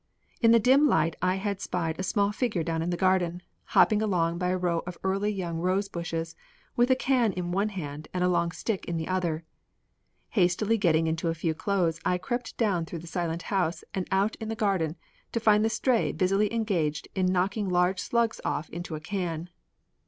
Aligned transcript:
In 0.41 0.49
the 0.49 0.57
dim 0.59 0.87
light 0.87 1.15
I 1.21 1.35
had 1.35 1.61
spied 1.61 1.99
a 1.99 2.01
small 2.01 2.31
figure 2.31 2.63
down 2.63 2.81
in 2.81 2.89
the 2.89 2.97
garden, 2.97 3.43
hopping 3.65 4.01
along 4.01 4.39
by 4.39 4.47
a 4.49 4.57
row 4.57 4.79
of 4.87 4.97
early 5.03 5.31
young 5.31 5.59
rose 5.59 5.87
bushes, 5.89 6.35
with 6.75 6.89
a 6.89 6.95
can 6.95 7.31
in 7.33 7.51
one 7.51 7.69
hand 7.69 8.07
and 8.11 8.23
a 8.23 8.27
long 8.27 8.49
stick 8.51 8.85
in 8.85 8.97
the 8.97 9.07
other. 9.07 9.43
Hastily 10.29 10.79
getting 10.79 11.05
into 11.05 11.27
a 11.27 11.35
few 11.35 11.53
clothes 11.53 11.99
I 12.03 12.17
crept 12.17 12.57
down 12.57 12.87
through 12.87 12.97
the 12.97 13.05
silent 13.05 13.43
house 13.53 13.83
and 13.93 14.07
out 14.11 14.35
in 14.37 14.49
the 14.49 14.55
garden 14.55 14.95
to 15.33 15.39
find 15.39 15.63
the 15.63 15.69
Stray 15.69 16.11
busily 16.11 16.51
engaged 16.51 17.07
in 17.13 17.27
knocking 17.31 17.69
large 17.69 17.99
slugs 17.99 18.41
off 18.43 18.71
into 18.71 18.95
a 18.95 18.99
can. 18.99 19.51